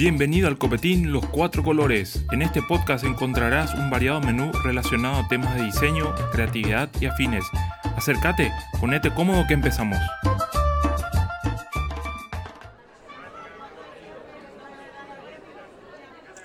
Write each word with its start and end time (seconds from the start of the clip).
Bienvenido 0.00 0.48
al 0.48 0.56
Copetín 0.56 1.12
Los 1.12 1.26
Cuatro 1.26 1.62
Colores. 1.62 2.24
En 2.32 2.40
este 2.40 2.62
podcast 2.62 3.04
encontrarás 3.04 3.74
un 3.74 3.90
variado 3.90 4.22
menú 4.22 4.50
relacionado 4.64 5.16
a 5.16 5.28
temas 5.28 5.54
de 5.54 5.64
diseño, 5.64 6.14
creatividad 6.32 6.88
y 7.02 7.04
afines. 7.04 7.44
Acércate, 7.98 8.50
ponete 8.80 9.12
cómodo 9.12 9.44
que 9.46 9.52
empezamos. 9.52 9.98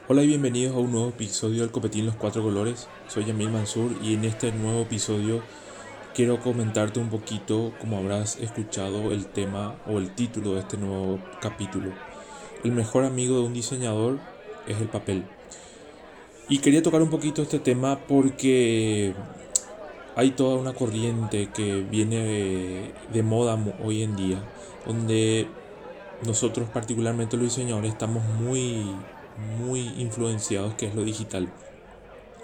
Hola 0.09 0.23
y 0.23 0.27
bienvenidos 0.27 0.75
a 0.75 0.79
un 0.79 0.91
nuevo 0.91 1.07
episodio 1.07 1.61
del 1.61 1.71
Copetín 1.71 2.07
Los 2.07 2.15
Cuatro 2.15 2.43
Colores. 2.43 2.89
Soy 3.07 3.23
Yamil 3.23 3.51
Mansur 3.51 3.95
y 4.03 4.15
en 4.15 4.25
este 4.25 4.51
nuevo 4.51 4.81
episodio 4.81 5.41
quiero 6.13 6.41
comentarte 6.41 6.99
un 6.99 7.07
poquito, 7.07 7.71
como 7.79 7.99
habrás 7.99 8.35
escuchado, 8.35 9.13
el 9.13 9.27
tema 9.27 9.75
o 9.87 9.97
el 9.97 10.13
título 10.13 10.55
de 10.55 10.59
este 10.59 10.75
nuevo 10.75 11.21
capítulo 11.39 11.93
el 12.65 12.71
mejor 12.71 13.05
amigo 13.05 13.37
de 13.37 13.45
un 13.45 13.53
diseñador 13.53 14.17
es 14.67 14.81
el 14.81 14.87
papel. 14.87 15.23
Y 16.49 16.57
quería 16.59 16.81
tocar 16.81 17.01
un 17.03 17.11
poquito 17.11 17.43
este 17.43 17.59
tema 17.59 17.99
porque 18.07 19.13
hay 20.15 20.31
toda 20.31 20.57
una 20.57 20.73
corriente 20.73 21.49
que 21.53 21.81
viene 21.81 22.91
de, 23.13 23.23
moda 23.23 23.55
hoy 23.83 24.01
en 24.01 24.15
día, 24.15 24.43
donde 24.85 25.47
nosotros 26.25 26.67
particularmente 26.69 27.37
los 27.37 27.45
diseñadores 27.45 27.91
estamos 27.91 28.23
muy, 28.41 28.95
muy 29.59 29.81
influenciados, 29.97 30.73
que 30.73 30.87
es 30.87 30.95
lo 30.95 31.03
digital. 31.03 31.51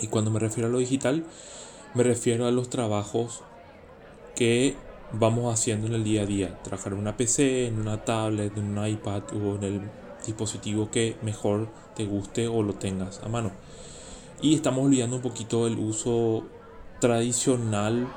Y 0.01 0.07
cuando 0.07 0.29
me 0.29 0.39
refiero 0.39 0.69
a 0.69 0.71
lo 0.71 0.77
digital, 0.77 1.25
me 1.95 2.03
refiero 2.03 2.45
a 2.45 2.51
los 2.51 2.69
trabajos 2.69 3.41
que 4.35 4.75
vamos 5.13 5.51
haciendo 5.51 5.87
en 5.87 5.93
el 5.93 6.03
día 6.03 6.21
a 6.21 6.25
día. 6.27 6.61
Trabajar 6.61 6.93
en 6.93 6.99
una 6.99 7.17
PC, 7.17 7.67
en 7.67 7.79
una 7.79 8.03
tablet, 8.03 8.55
en 8.55 8.77
un 8.77 8.87
iPad 8.87 9.23
o 9.33 9.55
en 9.55 9.63
el 9.63 9.81
dispositivo 10.25 10.89
que 10.91 11.17
mejor 11.21 11.69
te 11.95 12.05
guste 12.05 12.47
o 12.47 12.63
lo 12.63 12.73
tengas 12.73 13.21
a 13.23 13.27
mano. 13.27 13.51
Y 14.41 14.55
estamos 14.55 14.85
olvidando 14.85 15.17
un 15.17 15.21
poquito 15.21 15.67
el 15.67 15.77
uso 15.77 16.43
tradicional 16.99 18.07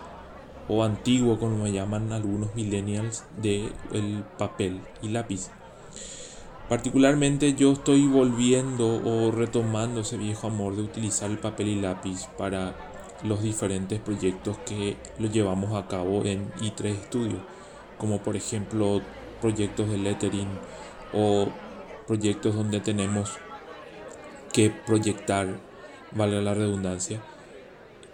o 0.69 0.83
antiguo, 0.83 1.39
como 1.39 1.59
me 1.59 1.73
llaman 1.73 2.13
algunos 2.13 2.55
millennials, 2.55 3.25
de 3.43 3.71
el 3.93 4.25
papel 4.39 4.81
y 5.03 5.09
lápiz. 5.09 5.51
Particularmente 6.69 7.55
yo 7.55 7.73
estoy 7.73 8.07
volviendo 8.07 9.01
o 9.05 9.31
retomando 9.31 10.01
ese 10.01 10.17
viejo 10.17 10.47
amor 10.47 10.77
de 10.77 10.83
utilizar 10.83 11.31
el 11.31 11.39
papel 11.39 11.69
y 11.69 11.81
lápiz 11.81 12.27
para 12.39 12.75
los 13.23 13.43
diferentes 13.43 14.01
proyectos 14.01 14.57
que 14.65 14.97
lo 15.19 15.29
llevamos 15.29 15.75
a 15.75 15.89
cabo 15.89 16.25
en 16.25 16.51
i3 16.55 17.05
Studio, 17.07 17.37
como 17.99 18.19
por 18.19 18.35
ejemplo 18.35 19.03
proyectos 19.43 19.91
de 19.91 19.99
lettering 19.99 20.49
o 21.13 21.49
proyectos 22.07 22.55
donde 22.55 22.81
tenemos 22.81 23.33
que 24.53 24.71
proyectar, 24.71 25.49
vale 26.13 26.41
la 26.43 26.55
redundancia, 26.55 27.21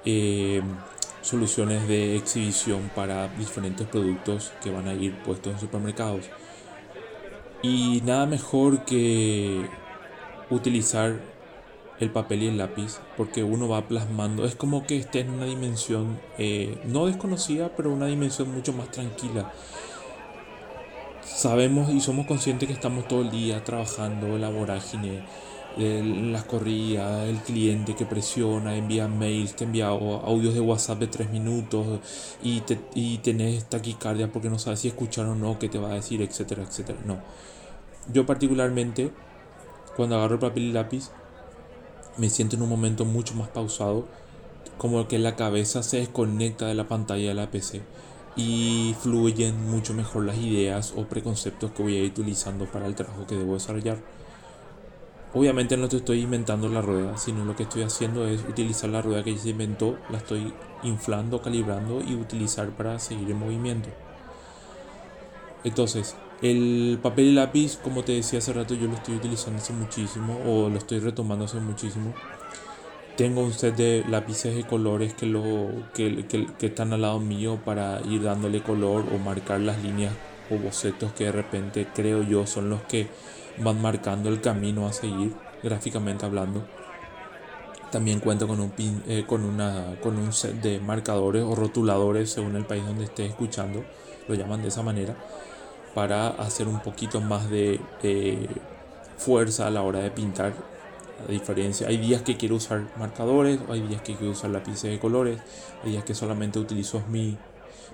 eh, 0.05 0.63
soluciones 1.23 1.87
de 1.87 2.17
exhibición 2.17 2.91
para 2.95 3.29
diferentes 3.29 3.87
productos 3.87 4.53
que 4.63 4.71
van 4.71 4.89
a 4.89 4.95
ir 4.95 5.15
puestos 5.23 5.53
en 5.53 5.61
supermercados. 5.61 6.31
Y 7.63 8.01
nada 8.07 8.25
mejor 8.25 8.85
que 8.87 9.67
utilizar 10.49 11.21
el 11.99 12.11
papel 12.11 12.45
y 12.45 12.47
el 12.47 12.57
lápiz 12.57 12.99
porque 13.19 13.45
uno 13.45 13.69
va 13.69 13.87
plasmando, 13.87 14.47
es 14.47 14.55
como 14.55 14.87
que 14.87 14.97
esté 14.97 15.21
en 15.21 15.31
una 15.31 15.45
dimensión 15.45 16.19
eh, 16.39 16.81
no 16.87 17.05
desconocida, 17.05 17.77
pero 17.77 17.93
una 17.93 18.07
dimensión 18.07 18.51
mucho 18.51 18.73
más 18.73 18.91
tranquila 18.91 19.53
sabemos 21.35 21.91
y 21.91 22.01
somos 22.01 22.27
conscientes 22.27 22.67
que 22.67 22.73
estamos 22.73 23.09
todo 23.09 23.23
el 23.23 23.31
día 23.31 23.65
trabajando 23.65 24.37
la 24.39 24.51
vorágine, 24.51 25.23
las 25.77 26.45
corridas, 26.45 27.29
el 27.29 27.39
cliente 27.39 27.95
que 27.95 28.05
presiona, 28.05 28.77
envía 28.77 29.09
mails, 29.09 29.55
te 29.55 29.65
envía 29.65 29.89
audios 29.89 30.55
de 30.55 30.61
WhatsApp 30.61 30.99
de 30.99 31.07
3 31.07 31.31
minutos 31.31 32.01
y, 32.43 32.61
te, 32.61 32.81
y 32.95 33.19
tenés 33.19 33.65
taquicardia 33.65 34.31
porque 34.33 34.51
no 34.51 34.59
sabes 34.59 34.81
si 34.81 34.89
escuchar 34.89 35.27
o 35.27 35.35
no, 35.35 35.59
qué 35.59 35.69
te 35.69 35.79
va 35.79 35.91
a 35.91 35.95
decir, 35.95 36.21
etcétera, 36.23 36.65
etcétera. 36.65 36.99
No. 37.07 37.19
Yo 38.13 38.27
particularmente, 38.27 39.13
cuando 39.97 40.17
agarro 40.17 40.35
el 40.35 40.41
papel 40.41 40.65
y 40.65 40.73
lápiz, 40.73 41.11
me 42.17 42.29
siento 42.29 42.57
en 42.57 42.63
un 42.63 42.69
momento 42.69 43.05
mucho 43.05 43.35
más 43.35 43.49
pausado, 43.49 44.07
como 44.77 45.07
que 45.07 45.19
la 45.19 45.37
cabeza 45.37 45.83
se 45.83 45.99
desconecta 45.99 46.67
de 46.67 46.75
la 46.75 46.89
pantalla 46.89 47.29
de 47.29 47.35
la 47.35 47.51
PC 47.51 47.83
y 48.37 48.95
fluyen 49.01 49.71
mucho 49.71 49.95
mejor 49.95 50.25
las 50.25 50.39
ideas 50.39 50.95
o 50.97 51.05
preconceptos 51.05 51.73
que 51.73 51.83
voy 51.83 51.97
a 51.97 52.01
ir 52.01 52.11
utilizando 52.11 52.67
para 52.67 52.87
el 52.87 52.95
trabajo 52.95 53.27
que 53.27 53.37
debo 53.37 53.55
desarrollar. 53.55 53.99
Obviamente 55.33 55.77
no 55.77 55.89
te 55.89 55.99
estoy 55.99 56.23
inventando 56.23 56.69
la 56.69 56.83
rueda, 56.83 57.17
sino 57.17 57.45
lo 57.45 57.55
que 57.55 57.63
estoy 57.63 57.83
haciendo 57.83 58.27
es 58.27 58.43
utilizar 58.43 58.91
la 58.91 59.01
rueda 59.01 59.23
que 59.23 59.35
ya 59.35 59.43
se 59.43 59.51
inventó, 59.51 59.97
la 60.11 60.19
estoy 60.19 60.53
inflando, 60.83 61.41
calibrando 61.41 62.03
y 62.03 62.15
utilizar 62.15 62.71
para 62.71 62.99
seguir 62.99 63.31
en 63.31 63.39
movimiento. 63.39 63.89
Entonces, 65.63 66.17
el 66.43 66.99
papel 67.03 67.27
y 67.27 67.33
lápiz, 67.35 67.77
como 67.77 68.03
te 68.03 68.13
decía 68.13 68.39
hace 68.39 68.53
rato, 68.53 68.75
yo 68.75 68.89
lo 68.89 68.95
estoy 68.95 69.17
utilizando 69.17 69.61
hace 69.61 69.73
muchísimo 69.73 70.41
o 70.47 70.69
lo 70.69 70.79
estoy 70.79 70.99
retomando 70.99 71.45
hace 71.45 71.61
muchísimo 71.61 72.15
tengo 73.21 73.43
un 73.43 73.53
set 73.53 73.77
de 73.77 74.03
lápices 74.09 74.57
de 74.57 74.65
colores 74.65 75.13
que, 75.13 75.27
lo, 75.27 75.43
que, 75.93 76.25
que, 76.27 76.67
están 76.67 76.95
al 76.95 77.03
lado 77.03 77.21
mío 77.21 77.61
para 77.63 78.01
ir 78.09 78.23
dándole 78.23 78.63
color 78.63 79.05
o 79.15 79.19
marcar 79.19 79.61
las 79.61 79.83
líneas 79.83 80.15
o 80.51 80.57
bocetos 80.57 81.13
que 81.13 81.25
de 81.25 81.33
repente 81.33 81.87
creo 81.95 82.23
yo 82.23 82.47
son 82.47 82.71
los 82.71 82.81
que 82.85 83.09
van 83.59 83.83
marcando 83.83 84.31
el 84.31 84.41
camino 84.41 84.87
a 84.87 84.95
seguir 84.95 85.35
gráficamente 85.63 86.25
hablando. 86.25 86.65
También 87.93 88.21
cuento 88.21 88.49
con 88.49 88.59
un, 88.59 88.73
eh, 89.07 89.25
con, 89.27 89.45
una, 89.45 89.97
con 90.03 90.17
un 90.17 90.33
set 90.33 90.55
de 90.55 90.81
marcadores 90.81 91.43
o 91.43 91.55
rotuladores 91.55 92.31
según 92.31 92.57
el 92.57 92.65
país 92.65 92.87
donde 92.87 93.05
esté 93.05 93.27
escuchando, 93.27 93.85
lo 94.29 94.35
llaman 94.35 94.63
de 94.63 94.69
esa 94.69 94.83
manera, 94.83 95.15
para 95.95 96.29
hacer 96.29 96.67
un 96.69 96.81
poquito 96.81 97.21
más 97.21 97.51
de 97.51 97.79
fuerza 99.19 99.67
a 99.67 99.71
la 99.71 99.83
hora 99.83 99.99
de 99.99 100.11
pintar 100.11 100.55
la 101.27 101.33
diferencia. 101.33 101.89
Hay 101.89 101.99
días 101.99 102.23
que 102.23 102.37
quiero 102.37 102.57
usar 102.57 102.89
marcadores, 102.99 103.61
hay 103.69 103.83
días 103.83 104.03
que 104.03 104.17
quiero 104.17 104.33
usar 104.33 104.51
lápices 104.51 104.91
de 104.91 104.99
colores, 104.99 105.41
hay 105.85 105.93
días 105.93 106.05
que 106.05 106.15
solamente 106.15 106.59
utilizo 106.59 107.03
mi, 107.09 107.37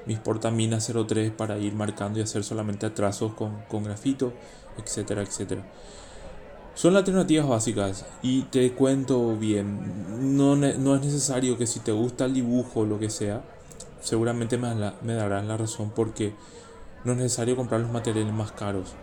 mis 0.07 0.19
portaminas 0.19 0.91
03 1.07 1.31
para 1.33 1.59
ir 1.59 1.75
marcando 1.75 2.19
y 2.19 2.23
hacer 2.23 2.45
solamente 2.45 2.89
trazos 2.91 3.35
con, 3.35 3.63
con 3.69 3.85
grafito, 3.85 4.33
etcétera, 4.79 5.23
etcétera. 5.23 5.65
Son 6.75 6.93
las 6.93 7.01
alternativas 7.01 7.49
básicas 7.49 8.05
y 8.23 8.43
te 8.43 8.73
cuento 8.73 9.35
bien, 9.37 10.37
no, 10.37 10.57
no 10.57 10.95
es 10.95 11.01
necesario 11.03 11.57
que 11.57 11.67
si 11.67 11.81
te 11.81 11.93
gusta 11.93 12.27
el 12.27 12.35
dibujo 12.35 12.81
o 12.81 12.85
lo 12.85 12.99
que 12.99 13.09
sea, 13.09 13.43
seguramente 14.01 14.59
me, 14.59 14.75
me 15.03 15.15
darás 15.15 15.47
la 15.47 15.57
razón 15.57 15.91
porque 15.95 16.35
no 17.05 17.13
es 17.13 17.19
necesario 17.19 17.57
comprar 17.57 17.81
los 17.81 17.91
materiales 17.91 18.33
más 18.33 18.53
caros 18.53 18.95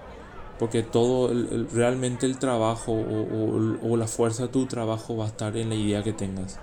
porque 0.59 0.83
todo 0.83 1.31
realmente 1.73 2.25
el 2.25 2.37
trabajo 2.37 2.93
o, 2.93 3.97
la 3.97 4.07
fuerza 4.07 4.43
de 4.43 4.49
tu 4.49 4.65
trabajo 4.65 5.17
va 5.17 5.25
a 5.25 5.27
estar 5.27 5.55
en 5.57 5.69
la 5.69 5.75
idea 5.75 6.03
que 6.03 6.13
tengas. 6.13 6.59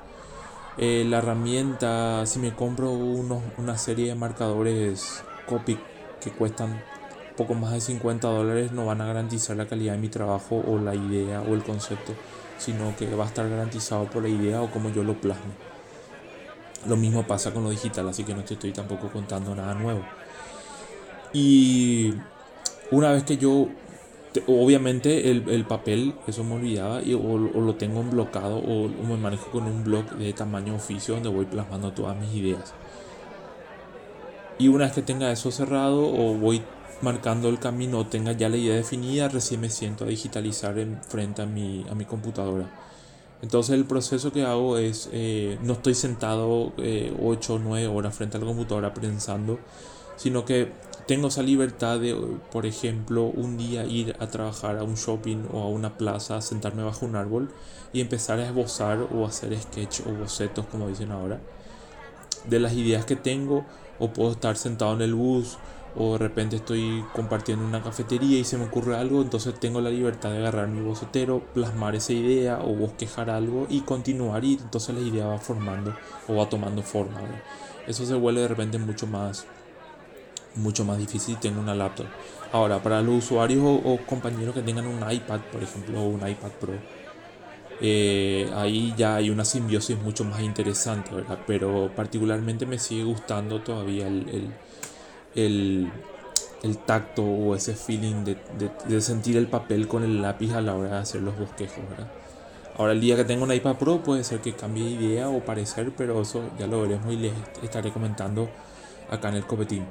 Eh, 0.79 1.05
la 1.07 1.19
herramienta, 1.19 2.25
si 2.27 2.39
me 2.39 2.55
compro 2.55 2.93
una 2.93 3.77
serie 3.77 4.09
de 4.09 4.15
marcadores 4.15 5.23
Copic 5.47 5.79
que 6.21 6.31
cuestan 6.31 6.83
poco 7.37 7.55
más 7.55 7.73
de 7.73 7.81
50 7.81 8.29
dólares, 8.29 8.73
no 8.73 8.87
van 8.87 9.01
a 9.01 9.07
garantizar 9.07 9.57
la 9.57 9.67
calidad 9.67 9.95
de 9.95 9.99
mi 9.99 10.09
trabajo 10.09 10.63
o 10.67 10.79
la 10.79 10.95
idea 10.95 11.43
o 11.43 11.55
el 11.55 11.63
concepto, 11.63 12.13
sino 12.59 12.95
que 12.97 13.13
va 13.15 13.25
a 13.25 13.29
estar 13.29 13.49
garantizado 13.49 14.05
por 14.05 14.23
la 14.23 14.29
idea 14.29 14.63
o 14.63 14.71
como 14.71 14.91
yo 14.91 15.03
lo 15.03 15.15
plasmo. 15.15 15.53
Lo 16.87 16.97
mismo 16.97 17.27
pasa 17.27 17.53
con 17.53 17.65
lo 17.65 17.71
digital, 17.71 18.09
así 18.09 18.25
que 18.25 18.35
no 18.35 18.45
te 18.45 18.55
estoy 18.55 18.73
tampoco 18.73 19.09
contando 19.09 19.55
nada 19.55 19.75
nuevo. 19.75 20.03
Y 21.33 22.15
una 22.91 23.13
vez 23.13 23.25
que 23.25 23.37
yo, 23.37 23.69
obviamente 24.47 25.31
el, 25.31 25.65
papel, 25.65 26.15
eso 26.27 26.45
me 26.45 26.55
olvidaba, 26.55 27.03
y, 27.03 27.15
o, 27.15 27.39
lo 27.39 27.75
tengo 27.75 28.01
en 28.01 28.11
bloqueado 28.11 28.59
o, 28.59 28.89
me 28.89 29.17
manejo 29.17 29.51
con 29.51 29.65
un 29.65 29.85
blog 29.85 30.05
de 30.17 30.33
tamaño 30.33 30.75
oficio 30.77 31.15
donde 31.15 31.29
voy 31.29 31.47
plasmando 31.47 31.93
todas 31.93 32.17
mis 32.17 32.35
ideas. 32.35 32.73
Y 34.59 34.69
una 34.69 34.85
vez 34.85 34.95
que 34.95 35.03
tenga 35.03 35.33
eso 35.33 35.51
cerrado 35.51 36.07
o 36.07 36.35
voy 36.35 36.63
marcando 37.01 37.49
el 37.49 37.59
camino, 37.59 38.07
tenga 38.07 38.33
ya 38.33 38.49
la 38.49 38.57
idea 38.57 38.77
definida, 38.77 39.29
recién 39.29 39.61
me 39.61 39.71
siento 39.71 40.05
a 40.05 40.09
digitalizar 40.09 40.79
en, 40.79 41.03
frente 41.03 41.43
a 41.43 41.47
mi, 41.47 41.87
a 41.91 41.95
mi 41.95 42.05
computadora. 42.05 42.69
Entonces 43.43 43.75
el 43.75 43.87
proceso 43.87 44.33
que 44.33 44.45
hago 44.45 44.77
es, 44.77 45.09
eh, 45.13 45.59
no 45.63 45.73
estoy 45.75 45.95
sentado 45.95 46.73
8 46.77 47.55
o 47.55 47.59
9 47.59 47.87
horas 47.87 48.15
frente 48.15 48.37
a 48.37 48.41
la 48.41 48.47
computadora 48.47 48.93
pensando, 48.93 49.59
sino 50.17 50.45
que 50.45 50.73
tengo 51.11 51.27
esa 51.27 51.43
libertad 51.43 51.99
de, 51.99 52.15
por 52.53 52.67
ejemplo, 52.67 53.25
un 53.25 53.57
día 53.57 53.85
ir 53.85 54.15
a 54.21 54.29
trabajar 54.29 54.79
a 54.79 54.85
un 54.85 54.95
shopping 54.95 55.49
o 55.53 55.63
a 55.63 55.67
una 55.67 55.99
plaza, 55.99 56.41
sentarme 56.41 56.85
bajo 56.85 57.05
un 57.05 57.17
árbol 57.17 57.51
y 57.93 58.01
empezar 58.01 58.39
a 58.39 58.47
esbozar 58.47 59.09
o 59.13 59.27
hacer 59.27 59.61
sketch 59.61 60.03
o 60.07 60.13
bocetos, 60.13 60.67
como 60.67 60.87
dicen 60.87 61.11
ahora, 61.11 61.41
de 62.49 62.61
las 62.61 62.75
ideas 62.75 63.07
que 63.07 63.17
tengo, 63.17 63.65
o 63.99 64.13
puedo 64.13 64.31
estar 64.31 64.57
sentado 64.57 64.95
en 64.95 65.03
el 65.03 65.15
bus 65.15 65.59
o 65.97 66.13
de 66.13 66.19
repente 66.19 66.55
estoy 66.55 67.05
compartiendo 67.13 67.65
una 67.65 67.83
cafetería 67.83 68.39
y 68.39 68.45
se 68.45 68.57
me 68.57 68.67
ocurre 68.67 68.97
algo, 68.97 69.21
entonces 69.21 69.59
tengo 69.59 69.81
la 69.81 69.91
libertad 69.91 70.31
de 70.31 70.39
agarrar 70.39 70.69
mi 70.69 70.81
bocetero, 70.81 71.41
plasmar 71.55 71.97
esa 71.97 72.13
idea 72.13 72.61
o 72.63 72.73
bosquejar 72.77 73.31
algo 73.31 73.67
y 73.69 73.81
continuar 73.81 74.45
y 74.45 74.53
entonces 74.63 74.95
la 74.95 75.01
idea 75.01 75.27
va 75.27 75.39
formando 75.39 75.93
o 76.29 76.37
va 76.37 76.49
tomando 76.49 76.85
forma. 76.85 77.21
Eso 77.89 78.07
se 78.07 78.15
vuelve 78.15 78.43
de 78.43 78.49
repente 78.49 78.79
mucho 78.79 79.09
más 79.09 79.45
mucho 80.57 80.85
más 80.85 80.99
difícil 80.99 81.39
tengo 81.39 81.61
una 81.61 81.75
laptop. 81.75 82.07
Ahora, 82.53 82.83
para 82.83 83.01
los 83.03 83.25
usuarios 83.25 83.63
o, 83.65 83.99
compañeros 84.07 84.55
que 84.55 84.63
tengan 84.63 84.87
un 84.87 84.99
iPad, 85.11 85.41
por 85.53 85.63
ejemplo, 85.63 86.01
o 86.01 86.09
un 86.09 86.27
iPad 86.27 86.51
Pro, 86.61 86.73
eh, 87.81 88.51
ahí 88.55 88.93
ya 88.97 89.17
hay 89.17 89.31
una 89.31 89.45
simbiosis 89.45 89.99
mucho 89.99 90.25
más 90.25 90.41
interesante, 90.43 91.15
¿verdad? 91.15 91.39
Pero 91.47 91.91
particularmente 91.95 92.67
me 92.67 92.79
sigue 92.79 93.05
gustando 93.05 93.61
todavía 93.61 94.07
el, 94.09 94.53
el, 95.35 95.91
el, 96.63 96.79
tacto 96.79 97.23
o 97.23 97.55
ese 97.55 97.75
feeling 97.75 98.25
de, 98.25 98.37
de, 98.87 99.01
sentir 99.01 99.37
el 99.37 99.47
papel 99.47 99.89
con 99.89 100.03
el 100.03 100.21
lápiz 100.21 100.53
a 100.53 100.61
la 100.61 100.75
hora 100.75 100.91
de 100.91 100.99
hacer 100.99 101.23
los 101.23 101.39
bosquejos, 101.39 101.89
¿verdad? 101.89 102.11
Ahora 102.77 102.93
el 102.93 103.01
día 103.01 103.17
que 103.17 103.25
tengo 103.25 103.45
un 103.45 103.53
iPad 103.53 103.77
Pro 103.77 104.03
puede 104.03 104.25
ser 104.25 104.41
que 104.41 104.55
cambie 104.55 104.85
de 104.85 104.91
idea 104.91 105.29
o 105.29 105.41
parecer, 105.41 105.93
pero 105.97 106.21
eso 106.21 106.51
ya 106.59 106.67
lo 106.67 106.83
veremos 106.83 107.13
y 107.13 107.17
les 107.17 107.33
estaré 107.63 107.93
comentando 107.93 108.49
acá 109.11 109.29
en 109.29 109.37
el 109.37 109.47
copetín. 109.47 109.85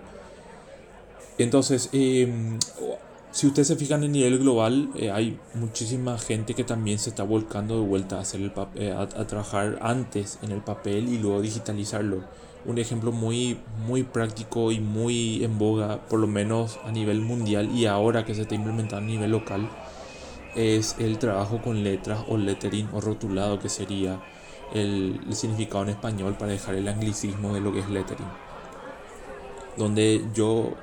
Entonces, 1.39 1.89
em, 1.93 2.59
si 3.31 3.47
ustedes 3.47 3.69
se 3.69 3.77
fijan 3.77 4.03
en 4.03 4.11
nivel 4.11 4.39
global, 4.39 4.89
eh, 4.95 5.09
hay 5.09 5.39
muchísima 5.53 6.17
gente 6.17 6.53
que 6.53 6.65
también 6.65 6.99
se 6.99 7.09
está 7.11 7.23
volcando 7.23 7.79
de 7.79 7.87
vuelta 7.87 8.17
a, 8.17 8.21
hacer 8.21 8.41
el 8.41 8.51
eh, 8.75 8.91
a, 8.91 9.07
trabajar 9.25 9.79
antes 9.81 10.37
en 10.41 10.51
el 10.51 10.59
papel 10.59 11.07
y 11.07 11.17
luego 11.17 11.41
digitalizarlo. 11.41 12.23
Un 12.65 12.77
ejemplo 12.77 13.13
muy, 13.13 13.57
muy 13.87 14.03
práctico 14.03 14.73
y 14.73 14.81
muy 14.81 15.41
en 15.45 15.57
boga, 15.57 16.05
por 16.09 16.19
lo 16.19 16.27
menos 16.27 16.77
a 16.83 16.91
nivel 16.91 17.21
mundial 17.21 17.71
y 17.73 17.85
ahora 17.85 18.25
que 18.25 18.35
se 18.35 18.41
está 18.41 18.55
implementando 18.55 19.05
a 19.05 19.09
nivel 19.09 19.31
local, 19.31 19.69
es 20.55 20.97
el 20.99 21.19
trabajo 21.19 21.61
con 21.61 21.85
letras 21.85 22.19
o 22.27 22.35
lettering 22.35 22.89
o 22.91 22.99
rotulado, 22.99 23.59
que 23.59 23.69
sería 23.69 24.21
el, 24.73 25.21
el 25.25 25.35
significado 25.35 25.83
en 25.83 25.89
español 25.91 26.35
para 26.37 26.51
dejar 26.51 26.75
el 26.75 26.89
anglicismo 26.89 27.53
de 27.53 27.61
lo 27.61 27.71
que 27.71 27.79
es 27.79 27.89
lettering. 27.89 28.27
Donde 29.77 30.25
yo 30.33 30.73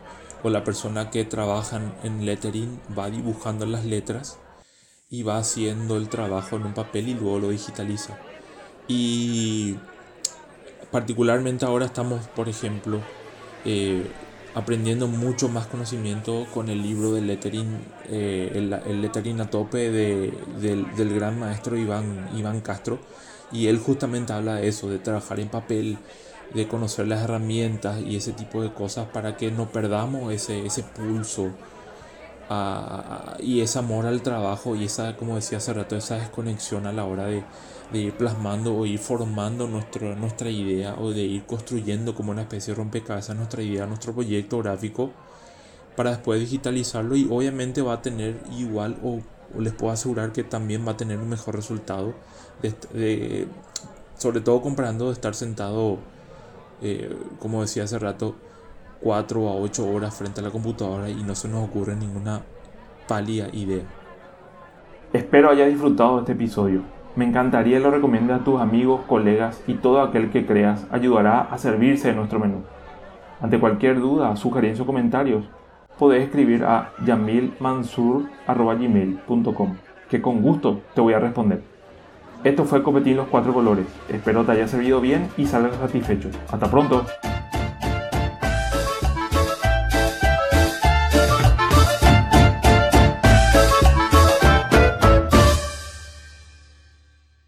o 0.42 0.50
la 0.50 0.64
persona 0.64 1.10
que 1.10 1.24
trabaja 1.24 1.80
en 2.02 2.24
lettering 2.24 2.80
va 2.96 3.10
dibujando 3.10 3.66
las 3.66 3.84
letras 3.84 4.38
y 5.08 5.22
va 5.22 5.38
haciendo 5.38 5.96
el 5.96 6.08
trabajo 6.08 6.56
en 6.56 6.66
un 6.66 6.74
papel 6.74 7.08
y 7.08 7.14
luego 7.14 7.38
lo 7.38 7.48
digitaliza. 7.50 8.18
Y 8.88 9.76
particularmente 10.90 11.64
ahora 11.64 11.86
estamos, 11.86 12.26
por 12.28 12.48
ejemplo, 12.48 13.00
eh, 13.64 14.06
aprendiendo 14.54 15.06
mucho 15.06 15.48
más 15.48 15.66
conocimiento 15.66 16.46
con 16.54 16.68
el 16.68 16.82
libro 16.82 17.12
de 17.12 17.20
lettering, 17.20 17.78
eh, 18.08 18.52
el, 18.54 19.02
lettering 19.02 19.40
a 19.40 19.50
tope 19.50 19.90
de, 19.90 20.32
del, 20.60 20.94
del, 20.96 21.14
gran 21.14 21.38
maestro 21.38 21.76
Iván, 21.76 22.30
Iván 22.36 22.60
Castro. 22.60 22.98
Y 23.52 23.68
él 23.68 23.78
justamente 23.78 24.32
habla 24.32 24.54
de 24.56 24.68
eso, 24.68 24.88
de 24.88 24.98
trabajar 24.98 25.38
en 25.40 25.48
papel, 25.48 25.98
de 26.54 26.68
conocer 26.68 27.06
las 27.08 27.22
herramientas 27.22 28.00
y 28.00 28.16
ese 28.16 28.32
tipo 28.32 28.62
de 28.62 28.72
cosas 28.72 29.08
para 29.08 29.36
que 29.36 29.50
no 29.50 29.70
perdamos 29.70 30.32
ese, 30.32 30.66
ese 30.66 30.82
pulso 30.82 31.50
y 33.40 33.60
ese 33.60 33.78
amor 33.78 34.06
al 34.06 34.22
trabajo 34.22 34.76
y 34.76 34.84
esa, 34.84 35.16
como 35.16 35.34
decía 35.34 35.58
hace 35.58 35.72
rato, 35.72 35.96
esa 35.96 36.16
desconexión 36.16 36.86
a 36.86 36.92
la 36.92 37.04
hora 37.04 37.26
de, 37.26 37.42
de 37.92 37.98
ir 37.98 38.16
plasmando 38.16 38.76
o 38.76 38.86
ir 38.86 38.98
formando 38.98 39.66
nuestro, 39.66 40.14
nuestra 40.14 40.50
idea 40.50 40.94
o 40.94 41.10
de 41.10 41.22
ir 41.22 41.44
construyendo 41.44 42.14
como 42.14 42.30
una 42.30 42.42
especie 42.42 42.72
de 42.72 42.78
rompecabezas 42.78 43.36
nuestra 43.36 43.62
idea, 43.62 43.86
nuestro 43.86 44.12
proyecto 44.12 44.58
gráfico 44.58 45.10
para 45.96 46.10
después 46.10 46.38
digitalizarlo 46.38 47.16
y 47.16 47.26
obviamente 47.30 47.82
va 47.82 47.94
a 47.94 48.02
tener 48.02 48.40
igual 48.56 48.96
o, 49.02 49.20
les 49.58 49.72
puedo 49.72 49.92
asegurar 49.92 50.32
que 50.32 50.44
también 50.44 50.86
va 50.86 50.92
a 50.92 50.96
tener 50.96 51.18
un 51.18 51.28
mejor 51.28 51.54
resultado 51.54 52.14
de, 52.92 53.46
sobre 54.18 54.40
todo 54.40 54.60
comparando 54.60 55.06
de 55.06 55.12
estar 55.12 55.34
sentado 55.34 55.98
eh, 56.82 57.16
como 57.38 57.62
decía 57.62 57.84
hace 57.84 57.98
rato, 57.98 58.34
4 59.00 59.48
a 59.48 59.54
8 59.54 59.88
horas 59.88 60.14
frente 60.14 60.40
a 60.40 60.44
la 60.44 60.50
computadora 60.50 61.08
y 61.08 61.22
no 61.22 61.34
se 61.34 61.48
nos 61.48 61.64
ocurre 61.64 61.96
ninguna 61.96 62.42
pálida 63.06 63.48
idea. 63.52 63.84
Espero 65.12 65.50
hayas 65.50 65.68
disfrutado 65.68 66.16
de 66.16 66.20
este 66.20 66.32
episodio. 66.32 66.82
Me 67.14 67.24
encantaría 67.24 67.78
lo 67.80 67.90
recomiendes 67.90 68.36
a 68.36 68.44
tus 68.44 68.60
amigos, 68.60 69.00
colegas 69.06 69.62
y 69.66 69.72
todo 69.74 70.02
aquel 70.02 70.30
que 70.30 70.44
creas 70.44 70.86
ayudará 70.90 71.40
a 71.42 71.56
servirse 71.58 72.08
de 72.08 72.14
nuestro 72.14 72.38
menú. 72.38 72.62
Ante 73.40 73.58
cualquier 73.60 74.00
duda, 74.00 74.36
sugerencia 74.36 74.82
o 74.82 74.86
comentarios, 74.86 75.48
podés 75.98 76.24
escribir 76.24 76.64
a 76.64 76.92
yamilmansur.gmail.com 77.04 79.76
que 80.08 80.22
con 80.22 80.40
gusto 80.42 80.82
te 80.94 81.00
voy 81.00 81.14
a 81.14 81.18
responder. 81.18 81.75
Esto 82.46 82.64
fue 82.64 82.80
Copetín 82.80 83.16
los 83.16 83.26
Cuatro 83.26 83.52
Colores. 83.52 83.86
Espero 84.08 84.44
te 84.44 84.52
haya 84.52 84.68
servido 84.68 85.00
bien 85.00 85.28
y 85.36 85.46
salgas 85.46 85.74
satisfecho. 85.78 86.28
Hasta 86.48 86.70
pronto. 86.70 87.04